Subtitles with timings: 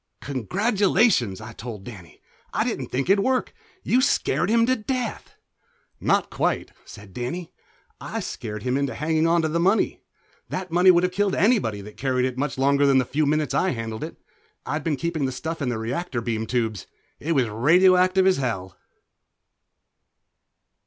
[0.21, 2.21] "Congratulations," I told Danny.
[2.51, 3.53] "I didn't think it'd work.
[3.83, 5.35] You scared him to death."
[5.99, 7.51] "Not quite," said Danny.
[7.99, 9.99] "I scared him into hanging onto the money.
[10.49, 13.53] That money would have killed anybody that carried it much longer than the few minutes
[13.53, 14.17] I handled it.
[14.65, 16.87] I'd been keeping the stuff in the reactor beam tubes.
[17.19, 18.75] It was radioactive as hell."